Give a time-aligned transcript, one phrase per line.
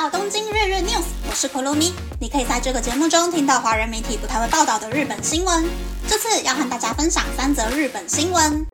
[0.00, 1.92] 到东京日日 news，我是 Kurumi。
[2.18, 5.68] 你可以在这个节目中听到华人媒体不太会报道的日本新闻。
[6.08, 8.66] 这次要和大家分享三则日本新闻。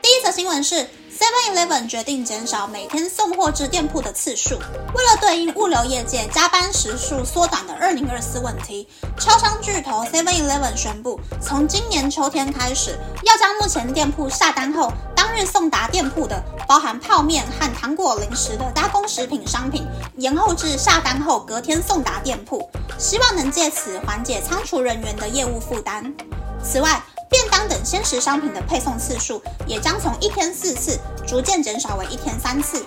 [0.00, 4.54] 第一则新闻是 Seven Eleven 决定减少每天送货至店铺的次数，
[4.94, 8.88] 为了对应物流业界加班时数缩短的二零二四问题，
[9.18, 14.90] 超商巨头 Seven Eleven 宣布，从今年秋天开始，要将目前店铺下单后
[15.30, 26.12] 当日送达店铺的包含泡面和糖果零食的加工食品商品，延后至下单后隔天送达店铺，希望能借此缓解仓储人员的业务负担。
[26.60, 32.84] 此外，便当等鲜食商品的配送次数也将从一天四次逐渐减少为一天三次。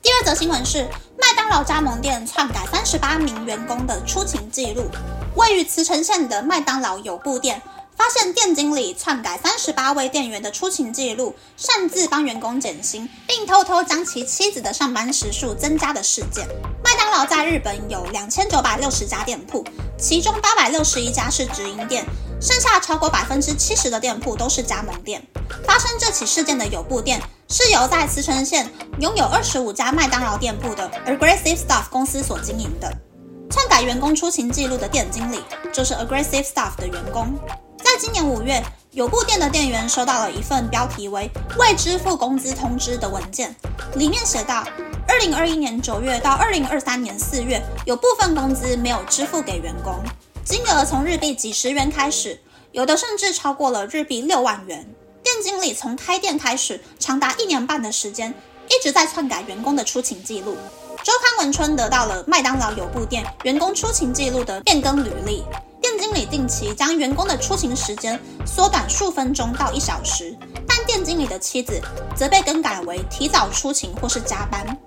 [0.00, 0.88] 第二则新闻是，
[1.18, 4.84] 麦当劳加盟店篡改三十八名员工的出勤记录。
[5.34, 7.60] 位于茨城县的麦当劳有部店
[7.96, 16.46] 发现店经理篡改三十八位店员的出勤记录，擅自帮员工减薪，并偷偷将其妻子的上班时数增加的事件。
[16.82, 19.64] 麦当劳在日本有两千九百六十家店铺，
[19.98, 22.04] 其中八百六十一家是直营店。
[22.40, 25.22] 剩下超过百分之七十的店铺都是加盟店。
[25.64, 32.92] 发生这起事件的有部店是由在茨城县拥有二十五家麦当劳店铺的 Aggressive Stuff 公司所经营的。
[33.50, 35.40] 篡改员工出勤记录的店经理
[35.72, 37.32] 就是 Aggressive Stuff 的员工。
[37.94, 43.54] 在今年五月，有部店的店员收到了一份标题为“未支付工资通知”的文件，
[43.94, 44.64] 里面写道：
[45.06, 49.94] 二零二一年九月到二零二三年四月，有部分工资没有支付给员工。
[50.44, 52.40] 金额从日币几十元开始，
[52.72, 54.84] 有的甚至超过了日币六万元。
[55.22, 58.34] 店经理从开店开始，长达一年半的时间，
[58.66, 60.56] 一直在篡改员工的出勤记录。
[61.04, 65.44] 周刊文春得到了麦当劳有部店员工出勤记录的变更履历，
[66.14, 70.34] 理定期将员工的出勤时间缩短数分钟到一小时，
[70.66, 71.80] 但店经理的妻子
[72.14, 74.78] 则被更改为提早出勤或是加班。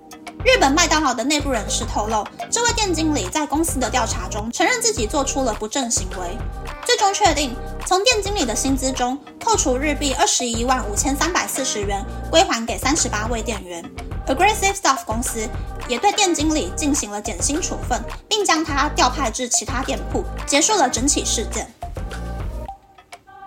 [0.44, 6.38] 日本麦当劳的内部人士透露，这位店经理在公司的调查中承认自己做出了不正行为，
[6.84, 13.84] 最终确定从店经理的薪资中扣除日币二十一万五千三百四十元归还给三十八位店员。
[14.28, 15.48] Aggressive Stuff 公司
[15.88, 21.68] 也对店经理进行了减薪处分，并将他调派至其他店铺，结束了整起事件。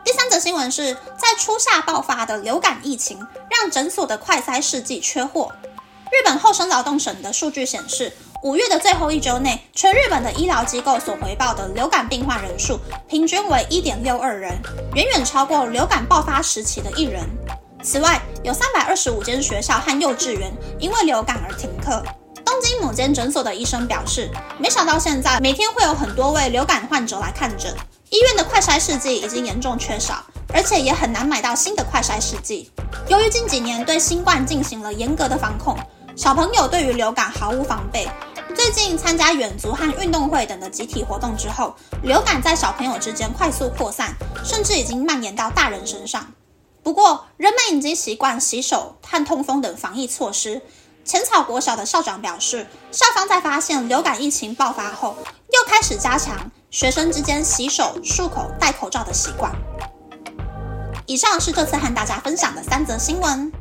[0.04, 3.18] 第三则新闻是在初夏爆发的流感疫情，
[3.50, 5.52] 让诊所的快筛试剂缺货。
[6.12, 8.12] 日本厚生劳动省的数据显示，
[8.44, 12.78] 五月的最后一周内，全日本的医疗机构所回报的流感病患人数
[13.08, 14.52] 平均为一点六二人，
[14.94, 17.24] 远远超过流感爆发时期的一人。
[17.82, 22.04] 此外，有三百二十五间学校和幼稚园因为流感而停课。
[22.44, 27.74] 东京某间诊所的医生表示，没想到现在每天会有很多位流感患者来看诊，
[28.10, 30.22] 医院的快筛试剂已经严重缺少，
[30.54, 32.70] 而且也很难买到新的快筛试剂。
[33.08, 35.78] 由于近几年对新冠进行了严格的防控。
[36.16, 38.08] 小朋友对于流感毫无防备。
[38.54, 41.74] 最近参加远足和运动会等的集体活动之后，
[42.04, 44.14] 流感在小朋友之间快速扩散，
[44.44, 46.34] 甚至已经蔓延到大人身上。
[46.84, 50.62] 不过，人们已经习惯洗手和通风等防疫措施。
[51.04, 55.16] 浅草国小的校长表示，校方在发现流感疫情爆发后，
[55.52, 59.52] 又开始加强学生之间洗手、漱口、戴口罩的习惯。
[61.08, 63.52] 以上是这次和大家分享的三则新闻。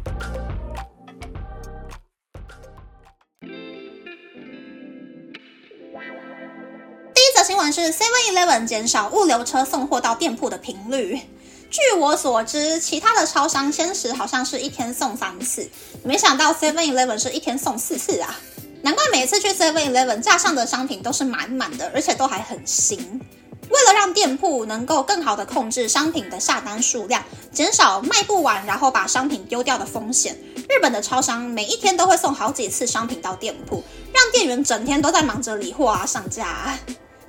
[7.50, 11.20] 新闻是 Seven Eleven 减少物流车送货到店铺的频率。
[11.68, 15.68] 据我所知，其他的超商鲜食好像是一天送三次，
[16.04, 18.38] 没想到 Seven Eleven 是一天送四次啊！
[18.82, 23.20] 难怪每次去 Seven Eleven 架上的商品都是满满的，而且都还很新。
[23.68, 27.20] 为了让店铺能够更好的控制商品的下单数量，
[27.52, 33.82] 减少卖不完然后把商品丢掉的风险，日本的超商每一天都会送好几次商品到店铺，
[34.14, 36.78] 让店员整天都在忙着理货啊、上架。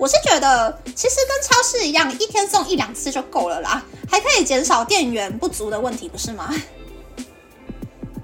[0.02, 3.80] 我是觉得，其实跟超市一样，一天送一两次就够了啦，
[4.10, 6.52] 还可以减少店员不足的问题，不是吗？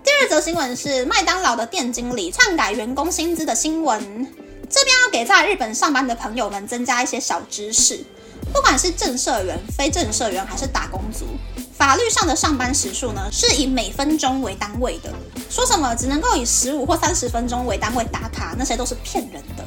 [0.03, 4.27] 第二则新闻是麦当劳的店经理篡改员工薪资的新闻。
[4.69, 8.05] 这边要给在日本上班的朋友们增加一些小知识，
[8.53, 11.27] 不管是正社员、非正社员还是打工族，
[11.73, 15.13] 法律上的上班时数呢，是以每分钟为单位的。
[15.49, 19.58] 说什么只能够以十五或三十分钟为单位打卡，那些都是骗人的。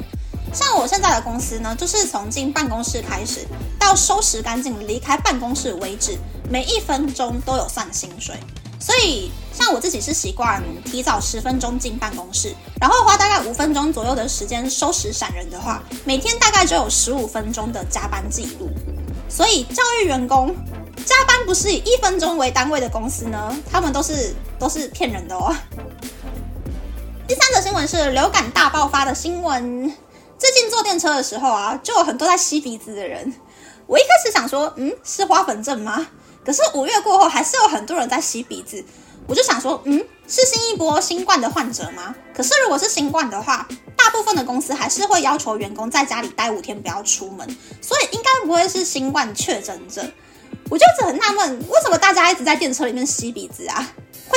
[0.52, 3.46] 像我现在的公司呢，就是从进办公室开始
[3.78, 6.18] 到收拾干净离开办公室为止，
[6.50, 8.36] 每一分钟都有算薪水。
[8.78, 18.68] 所以，像我自己是习惯提早十分钟进办公室，然后花大概五分钟左右的时间收拾闪人的话，每天大概就有十五分钟的加班记录。
[19.28, 20.54] 所以，教育员工
[21.06, 23.56] 加班不是以一分钟为单位的公司呢？
[23.70, 25.54] 他们都是都是骗人的哦。
[27.28, 29.94] 第三则新闻是流感大爆发的新闻。
[30.42, 33.32] 最近坐电车的时候啊，就有很多在吸鼻子的人。
[33.86, 36.04] 我一开始想说，嗯，是花粉症吗？
[36.44, 38.84] 可是五月过后，还是有很多人在吸鼻子。
[39.28, 42.12] 我就想说，嗯，是新一波新冠的患者吗？
[42.34, 47.46] 可是如果是新冠的话，大部分的公司还是会要求员工在家里待五天，不要出门，
[47.80, 50.04] 所以应该不会是新冠确诊者。
[50.68, 53.92] 我就一直很纳闷，为什么大家一直在电车里面吸鼻子啊？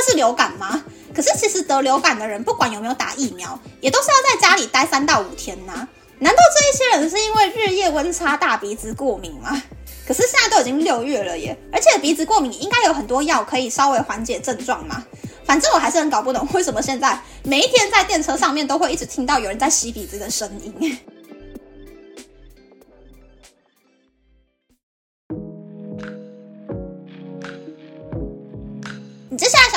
[0.05, 0.83] 是流感吗？
[1.13, 5.87] 可是其实得流感的人，不管有没有打疫苗，也都是要在家里待三到五天呐。
[6.19, 9.61] 难道这一些人是因为日夜温差大鼻子过敏吗？
[10.07, 15.03] 可是现在都已经六月了耶，而且鼻子过敏应该有很多药可以稍微缓解症状嘛。
[15.45, 20.99] 反正我还是很搞不懂，为什么现在每一天在电车上面都会一直听到有人在吸鼻子的声音。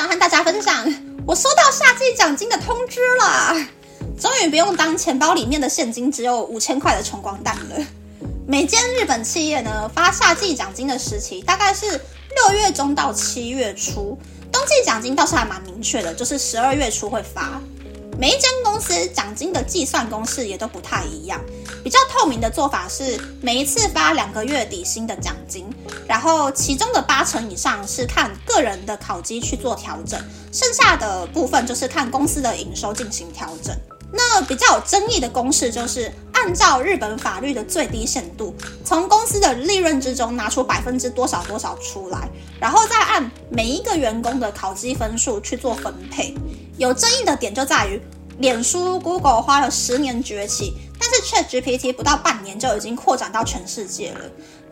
[0.09, 0.91] 和大家分享，
[1.23, 3.55] 我收到夏季奖金的通知了，
[4.19, 7.75] 终于不用当钱包里面的现金只有五千块的穷光蛋了。
[8.47, 14.17] 每间日本企业呢发夏季奖金的时期大概是六月中到七月初，
[14.51, 17.61] 冬季奖金倒是还蛮明确的，就是十二月初会发。
[18.19, 21.39] 每一间公司奖金的计算公式也都不太一样，
[21.81, 25.65] 比较透明的做法是每一次发两个月底薪的奖金，
[26.05, 30.19] 然后其中的八成以上是看个人的考绩去做调整，
[30.51, 33.73] 剩下的部分就是看公司的营收进行调整。
[34.11, 42.27] 那比较有争议的公式就是按照日本法律的最低限度，从公司的利润之中拿出百分之多少多少出来，
[42.59, 46.35] 然后再按每一个员工的考绩分数去做分配。
[46.79, 48.01] 有争议的点就在于，
[48.37, 54.21] 脸书、Google 花了十年崛起，但是 ChatGPT 不到半年就已经扩展到全世界了。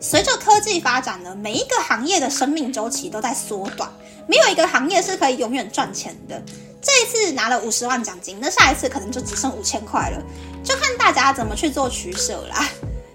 [0.00, 3.92] 随着科技发展呢，每一个行业的生命周期都在缩短，
[4.26, 6.42] 没有一个行业是可以永远赚钱的。
[6.80, 10.22] 这一次拿了五十万奖金，那下一次可能就只剩五千块了，
[10.64, 12.66] 就看大家怎么去做取舍啦。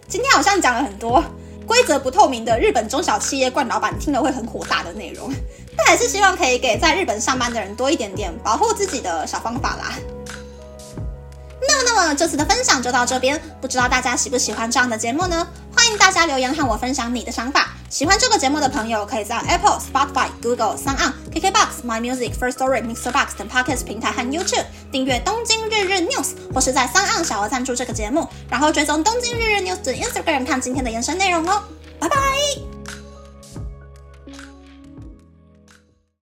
[0.07, 1.23] 今天好像讲了很多
[1.65, 5.33] 规则不透明的日本中小企业冠老板听了会很火大的内容，
[5.77, 9.93] 但还是希望可以给在日本上班的人多一点点保护自己的小方法啦。
[11.65, 15.47] 那么，那么这次的分享就到这边，不知道大家喜不喜欢这样的节目呢？
[15.75, 17.69] 欢迎大家留言和我分享你的想法。
[17.89, 26.97] 喜欢这个节目的朋友，可以在 Apple、Spotify、Google、s o u n KKBox、My Music、First Story、Mixer Box 等 Podcast 平台和 YouTube 订阅《东京日日 News》，或是在 s
[26.97, 31.63] o n 小额赞助这个节目，然后追踪《东京日日 News》的 Instagram 看今天的延伸内容哦。
[31.99, 32.72] 拜拜。